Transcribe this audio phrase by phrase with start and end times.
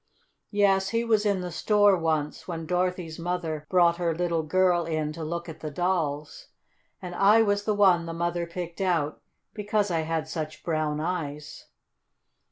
[0.49, 5.13] "Yes, he was in the store once, when Dorothy's mother brought her little girl in
[5.13, 6.47] to look at dolls,
[7.03, 9.21] and I was the one the mother picked out
[9.53, 11.67] because I had such brown eyes."